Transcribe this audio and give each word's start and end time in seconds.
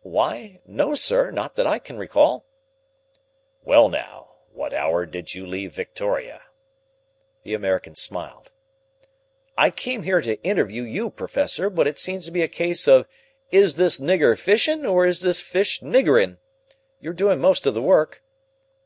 "Why, 0.00 0.62
no, 0.64 0.94
sir, 0.94 1.30
not 1.30 1.56
that 1.56 1.66
I 1.66 1.78
can 1.78 1.98
recall." 1.98 2.46
"Well, 3.64 3.90
now, 3.90 4.36
what 4.50 4.72
hour 4.72 5.04
did 5.04 5.34
you 5.34 5.44
leave 5.46 5.74
Victoria?" 5.74 6.44
The 7.42 7.52
American 7.52 7.94
smiled. 7.94 8.50
"I 9.58 9.68
came 9.68 10.04
here 10.04 10.22
to 10.22 10.42
interview 10.42 10.84
you, 10.84 11.10
Professor, 11.10 11.68
but 11.68 11.86
it 11.86 11.98
seems 11.98 12.24
to 12.24 12.30
be 12.30 12.40
a 12.40 12.48
case 12.48 12.88
of 12.88 13.06
'Is 13.50 13.76
this 13.76 14.00
nigger 14.00 14.38
fishing, 14.38 14.86
or 14.86 15.04
is 15.04 15.20
this 15.20 15.42
fish 15.42 15.82
niggering?' 15.82 16.38
You're 16.98 17.12
doing 17.12 17.38
most 17.38 17.66
of 17.66 17.74
the 17.74 17.82
work." 17.82 18.22